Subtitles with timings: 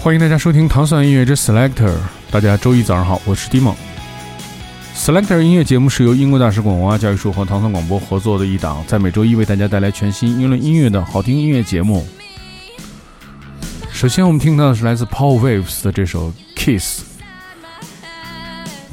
[0.00, 1.92] 欢迎大家收听糖蒜音乐之 Selector。
[2.30, 3.74] 大家周一早上好，我是 Dimon。
[4.94, 12.06] Selector 音乐节目是由英国大使馆文化教育处和糖蒜广播合作的一档，在每周一为大家带来全新英伦音乐的好听音乐节目。
[13.92, 17.02] 首先，我们听到的是来自 Paul Waves 的这首《Kiss》。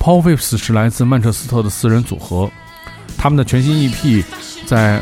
[0.03, 2.49] Paul Waves 是来自曼彻斯特的四人组合，
[3.15, 4.23] 他们的全新 EP
[4.65, 4.99] 在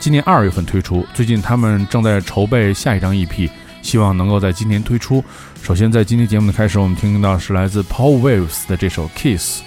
[0.00, 3.50] 今年二月份推出，最近他们正在筹备下一张 EP。
[3.88, 5.24] 希望能够在今年推出。
[5.62, 9.62] 首先，在今天节目的开始，我们听到是来自 Paul Waves 的这首《Kiss》。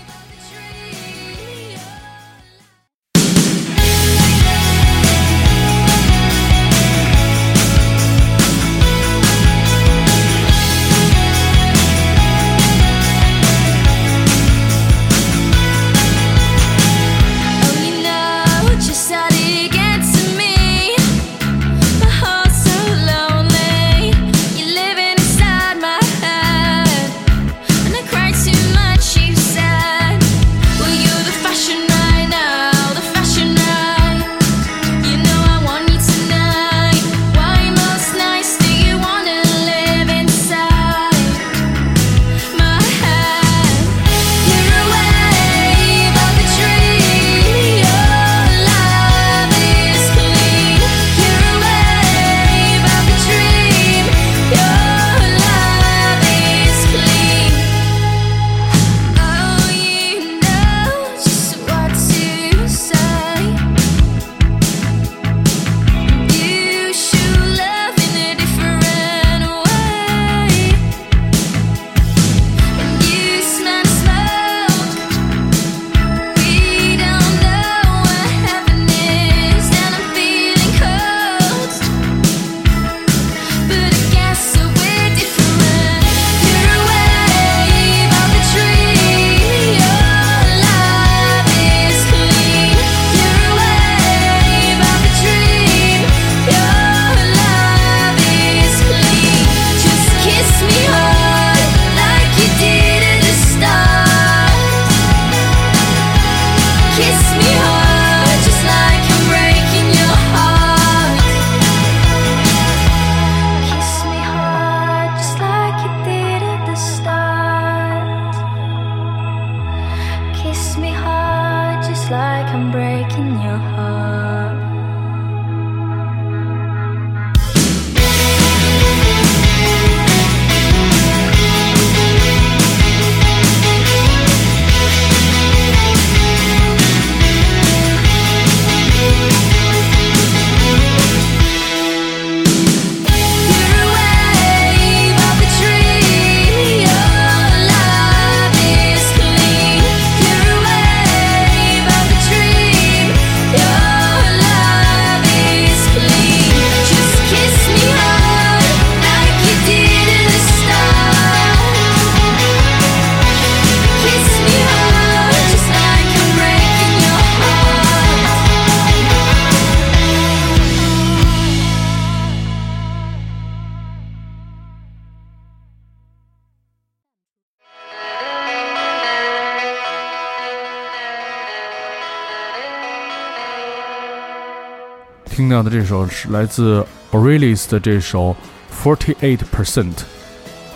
[185.62, 188.36] 到的这首是来自 Aurelius 的这首
[188.84, 189.94] Forty Eight Percent，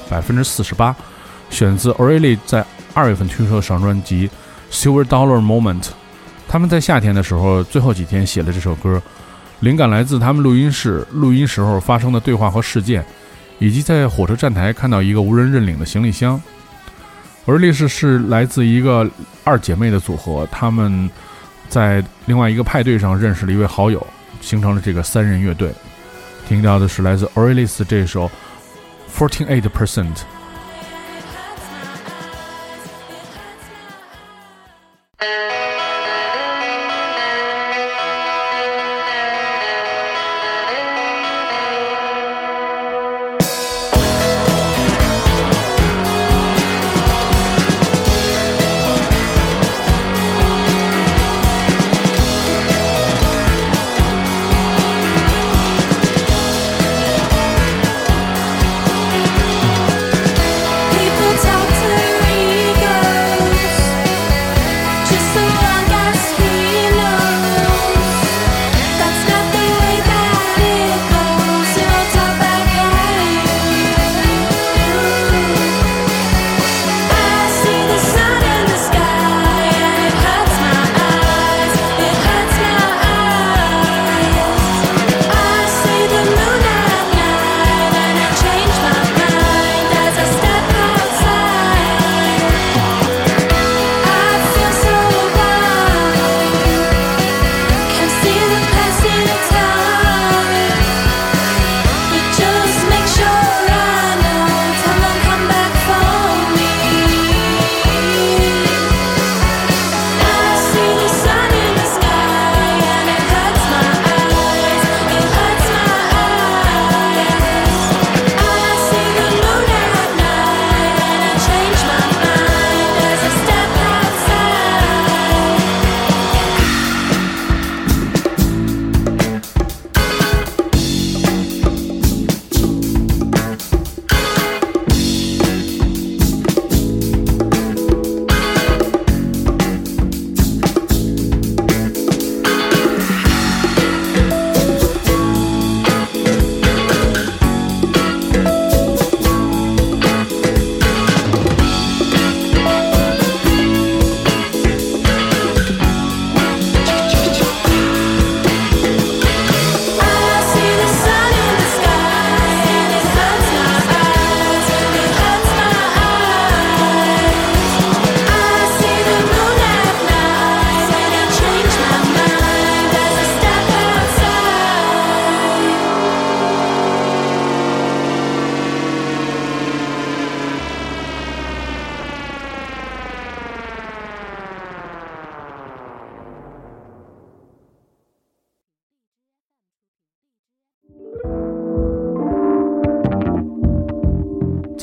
[0.08, 0.96] 百分之四十八，
[1.50, 4.30] 选自 Aurelius 在二月份推出的上专辑
[4.72, 5.88] Silver Dollar Moment。
[6.48, 9.02] 他们在夏天的时候最后几天写了这首歌，
[9.62, 13.04] 灵感来自他们录音室录音时候发生的对话和事件，
[13.58, 16.40] 以及在火车站台看到一个无人认领的行李箱。
[17.48, 19.10] Aurelis 是来自一个
[19.44, 21.10] 二姐妹的组合，他们
[21.70, 24.06] 在另外一个派对上认识了一位好友。
[24.46, 25.74] 形成了这个三人乐队，
[26.48, 28.30] 听到的是来自 o r e l i s 这首
[29.12, 30.20] Fourteen Eight Percent。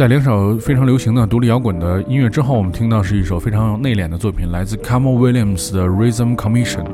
[0.02, 6.84] 在两首非常流行的独立摇滚的音乐之后，我们听到是一首非常内敛的作品，来自 c a m e Williams 的 Rhythm Commission。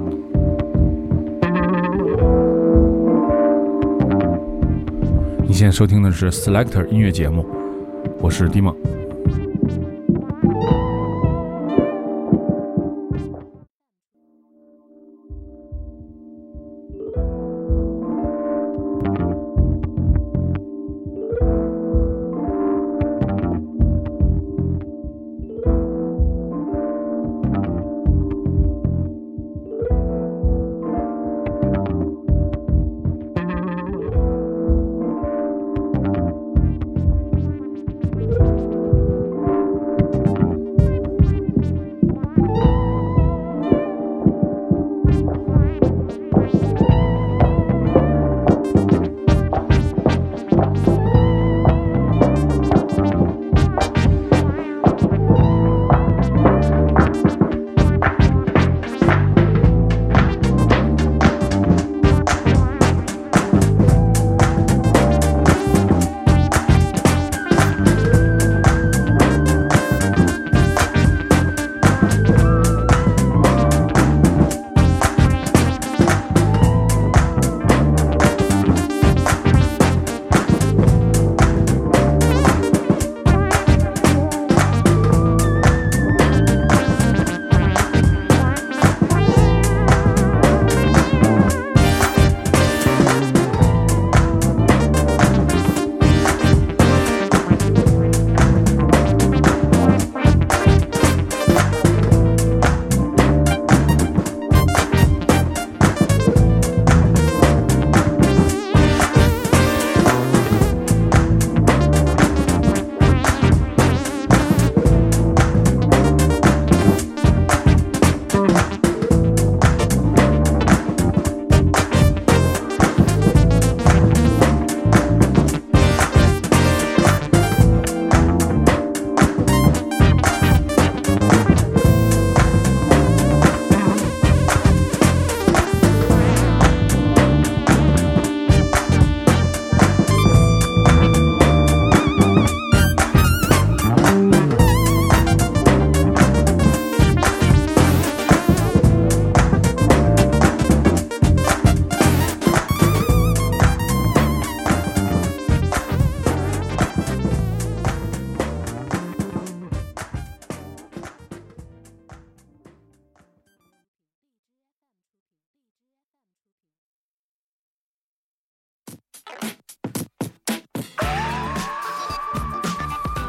[5.47, 7.47] 你现在收听的是 Selector 音乐节目，
[8.21, 8.75] 我是 Dima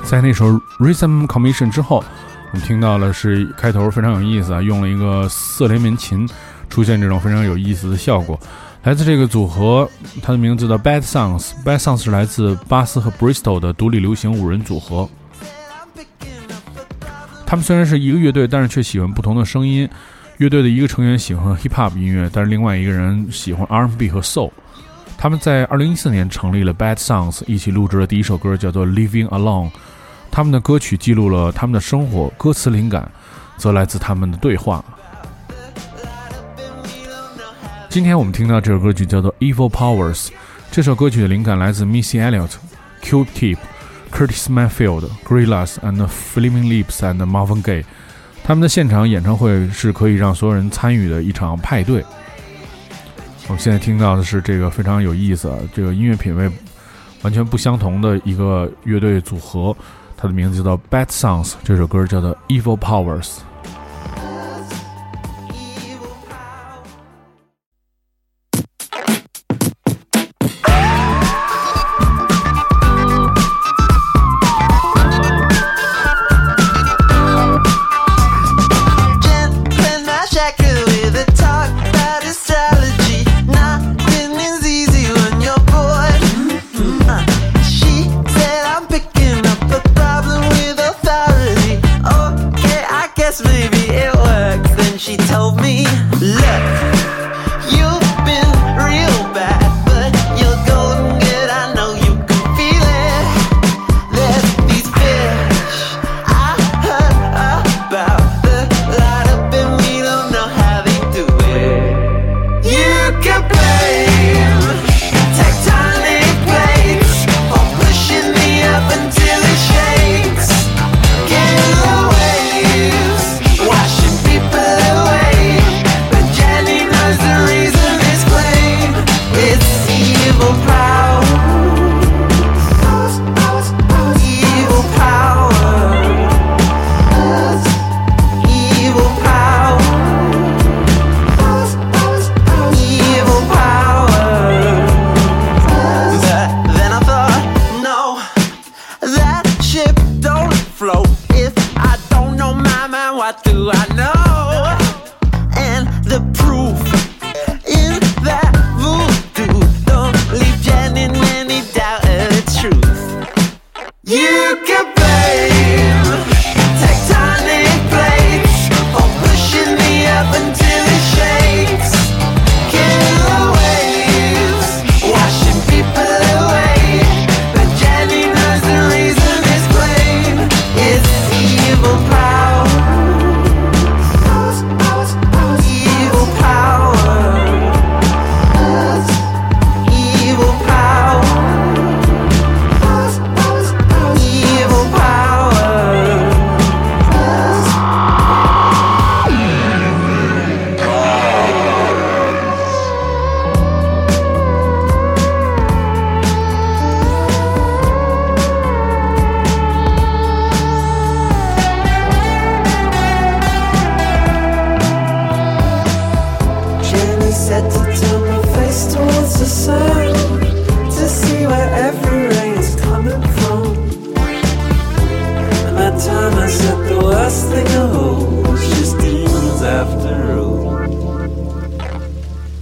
[0.10, 2.04] 在那首 Rhythm Commission 之后，
[2.52, 6.28] 我们听到了是开头非常有意思啊，用了一个四连门琴，
[6.68, 8.38] 出现这种非常有意思的效果。
[8.82, 9.88] 来自这个组合，
[10.20, 11.52] 它的名字叫 Bad Sounds。
[11.64, 15.08] Bad Sounds 是来自巴斯和 Bristol 的独立流行五人组合。
[17.46, 19.88] 他们虽然是一个乐队，但是却喜欢不同的声音。
[20.38, 24.50] 乐队的一个成员喜欢 Hip Hop 音乐，但是另外一个人喜欢 R&B 和 Soul。
[25.20, 29.70] 他们在2014年成立了 Bad Sounds，一起录制了第一首歌，叫做 Living Alone。
[30.32, 33.10] 他们的歌曲记录了他们的生活，歌词灵感
[33.58, 34.84] 则来自他们的对话。
[37.90, 40.28] 今天我们听到这首歌曲叫做《Evil Powers》，
[40.70, 42.52] 这首歌曲的灵感来自 Missy Elliott、
[43.02, 43.58] Q-Tip、
[44.12, 47.84] Curtis Mayfield、Gorillaz and Flaming Lips and Marvin Gaye。
[48.44, 52.06] 他们的现场演唱会是可以让所有人参与的一场派对。
[53.48, 56.50] 我们现在听到的是这个非常有意思，这个音乐品味
[57.24, 59.76] 完全不相同的一个乐队组合。
[60.22, 63.24] 他的名字叫做《Bad Sounds》，这首歌叫做《Evil Powers》。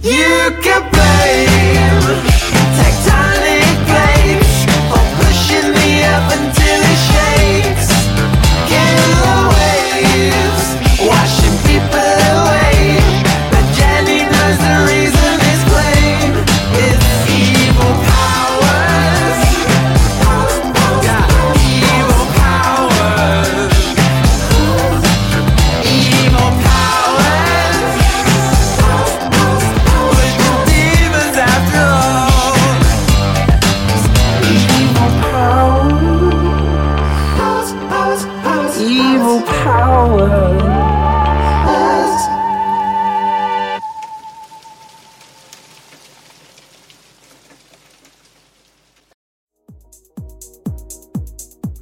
[0.08, 0.87] You can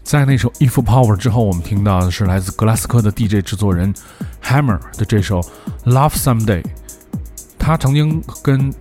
[0.06, 3.92] 在那首《If Power》之后，我们听到的是来自格拉斯哥的 DJ 制作人
[4.40, 5.40] Hammer 的这首
[5.84, 6.62] 《Love Someday》。
[7.58, 8.72] 他曾经跟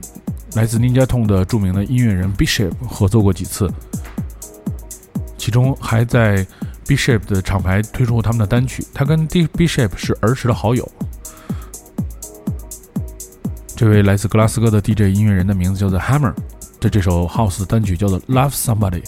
[0.54, 3.68] 来自 Ninja Tune 的著名的音乐人 Bishop 合作过几次，
[5.36, 6.46] 其中还在
[6.86, 8.86] Bishop 的厂牌推出过他们的单曲。
[8.94, 10.88] 他跟 D Bishop 是儿时的好友。
[13.76, 16.36] 这位来自格拉斯哥的 DJ 音乐人的名字叫做 Hammer，
[16.80, 19.02] 的这首 House 的单曲叫做《Love Somebody》。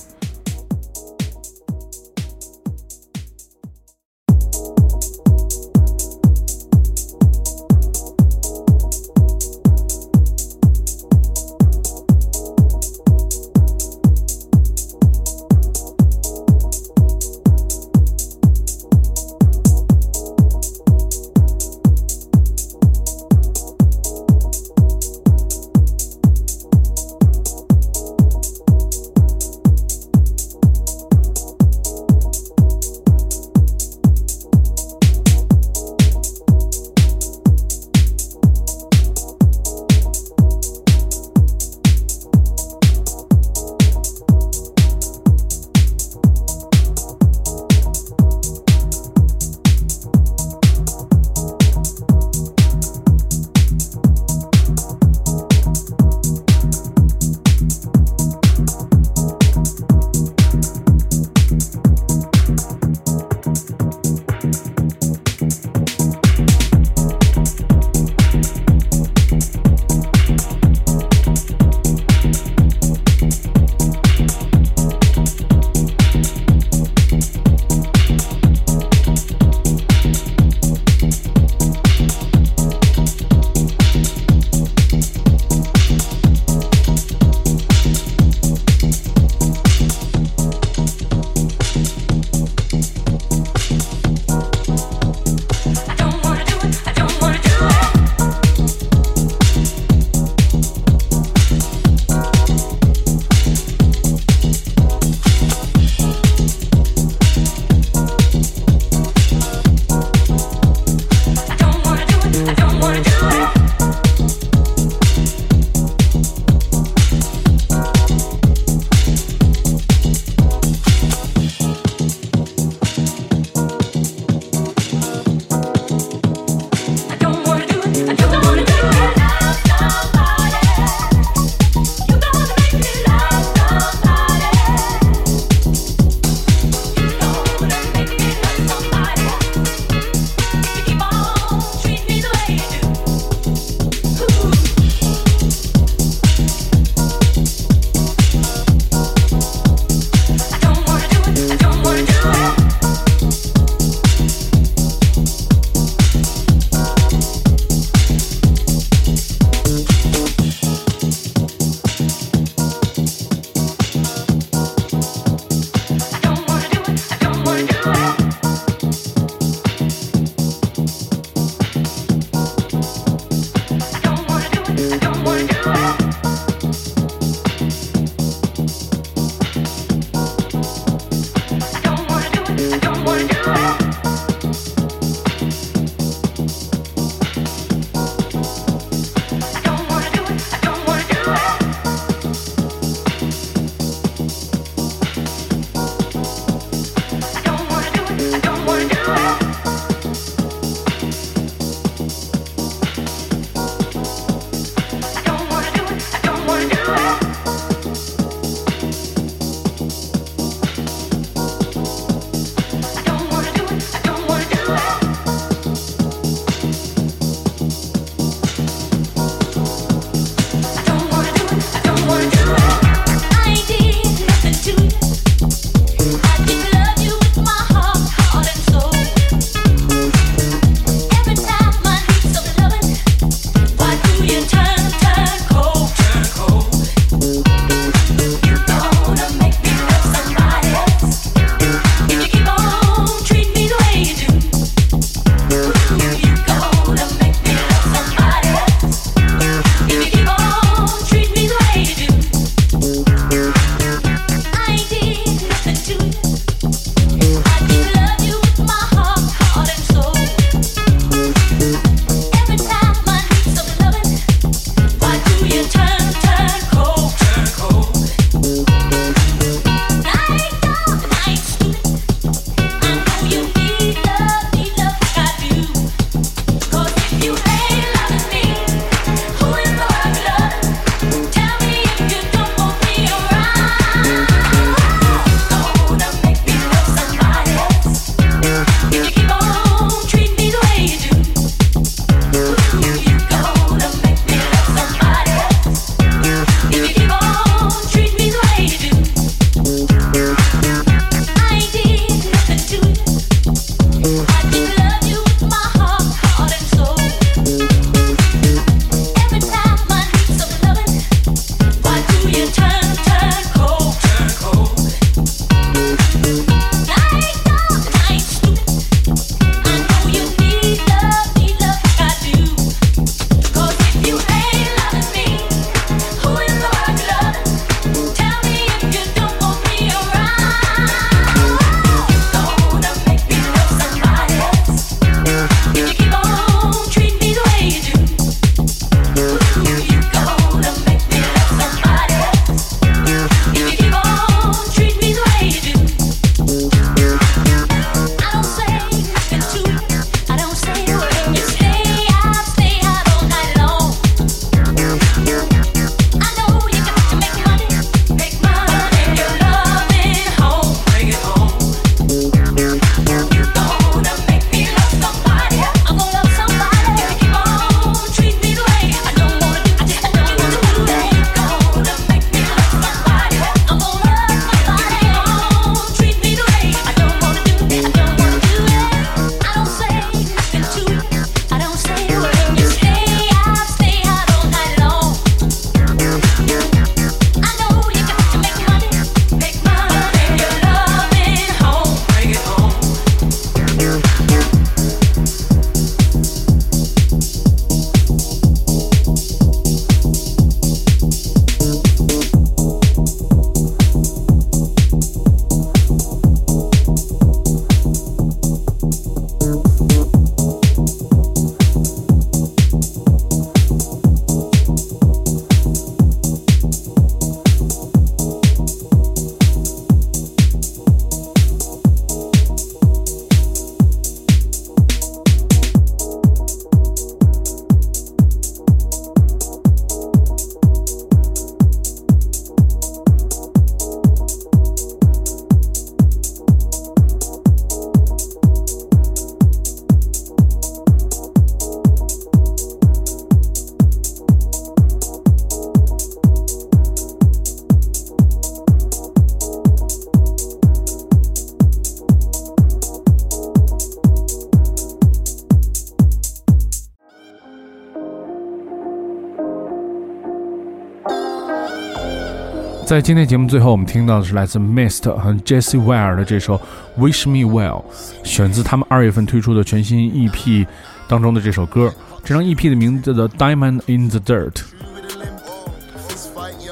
[462.97, 466.57] 在今天节目最后，我们听到的是来自 Mist 和 Jesse Ware 的这首
[466.99, 467.83] 《Wish Me Well》，
[468.23, 470.65] 选自他们二月份推出的全新 EP
[471.07, 471.93] 当中的这首歌。
[472.23, 474.49] 这张 EP 的名字叫《Diamond in the Dirt》，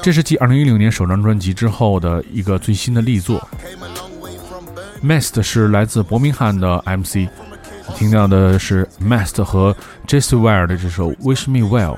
[0.02, 3.48] 这是继2016年首张专辑之后的一个最新的力作。
[5.04, 7.28] Mist 是来自伯明翰的 MC，
[7.94, 9.72] 听到的是 Mist 和
[10.08, 11.94] Jesse Ware 的这首《Wish Me Well》。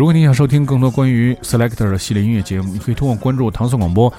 [0.00, 4.10] 如果你想收听更多关于 Selector 的系列音乐节目，你可以通过关注唐宋广播，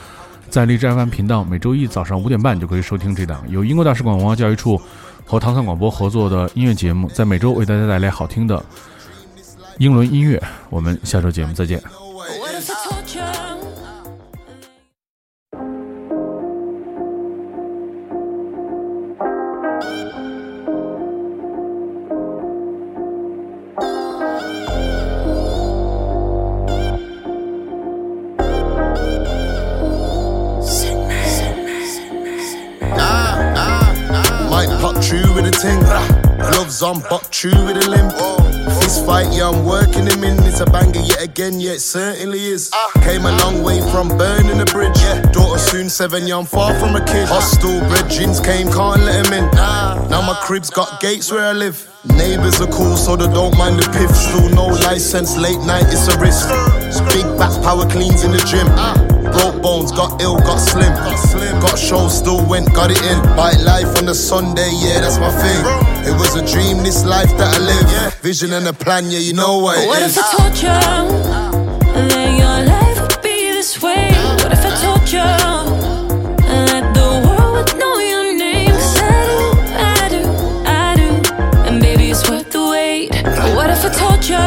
[0.47, 4.79] 在荔枝 FM 频道，每周一早上五点半就可以收听这档由英国大使馆文化教育处
[5.25, 8.63] 和唐宋广播合作的音乐节目，在每周为大家带来好听的
[9.79, 10.39] 英伦音乐。
[10.69, 11.81] 我们下周节目再见。
[36.83, 38.11] I'm buck true with a limp.
[38.81, 40.41] This fight, yeah, I'm working him in.
[40.43, 42.71] It's a banger yet again, yeah, it certainly is.
[43.03, 44.97] Came a long way from burning the bridge.
[45.31, 47.27] Daughter soon seven, yeah, I'm far from a kid.
[47.27, 49.45] Hostile jeans came, can't let him in.
[49.55, 51.87] Now my crib's got gates where I live.
[52.17, 54.09] Neighbors are cool, so they don't mind the piff.
[54.09, 56.49] Still no license, late night, it's a risk.
[57.13, 58.65] Big back power cleans in the gym.
[59.31, 60.91] Broke bones, got ill, got slim.
[61.61, 63.21] Got shows, still went, got it in.
[63.35, 65.61] Bite life on the Sunday, yeah, that's my thing.
[66.09, 68.13] It was a dream, this life that I live.
[68.15, 70.17] Vision and a plan, yeah, you know what it what is.
[70.17, 70.73] if I told you
[72.09, 74.09] that your life would be this way?
[74.41, 75.21] What if I told you
[76.71, 78.71] that the world would know your name?
[78.71, 79.41] Cause I do,
[79.77, 80.21] I do,
[80.65, 81.69] I do.
[81.69, 83.13] And baby, it's worth the wait.
[83.55, 84.41] What if I told you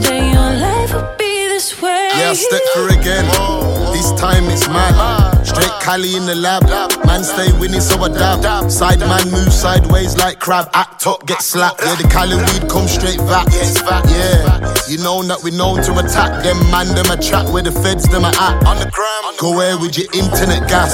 [0.00, 2.08] that your life would be this way?
[2.16, 3.26] Yeah, I step for again.
[3.92, 5.33] This time it's mad.
[5.64, 6.68] Straight Cali in the lab.
[7.06, 8.70] Man stay winning, so I dab.
[8.70, 10.68] Side man move sideways like crab.
[10.74, 11.80] Act up, get slapped.
[11.80, 13.48] Yeah, the Cali weed come straight back.
[13.48, 16.60] Yeah, you know that we known to attack them.
[16.68, 18.60] Man, them a trap where the feds them are at.
[18.66, 20.92] On the gram, go where with your internet gas.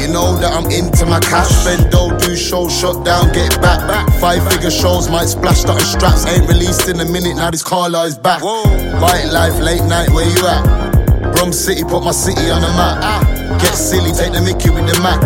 [0.00, 1.48] You know that I'm into my cash.
[1.88, 3.80] Dough, do show, shut down, get back.
[4.20, 6.26] Five figure shows might splash out straps.
[6.26, 8.42] Ain't released in a minute, now this car is back.
[8.42, 11.40] White life, late night, where you at?
[11.40, 13.35] Rum City, put my city on the map.
[13.60, 15.20] Get silly, take the Mickey with the Mac.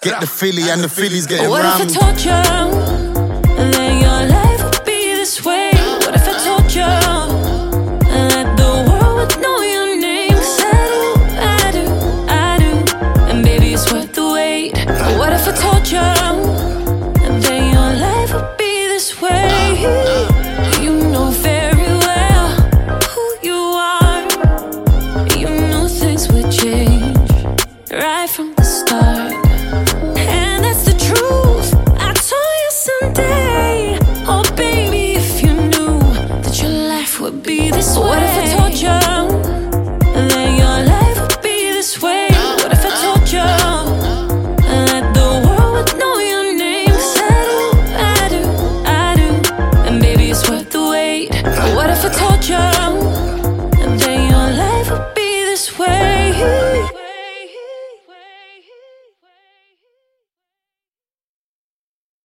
[0.00, 1.80] Get the Philly and the Phillies getting rammed.
[1.80, 2.87] What if I told you?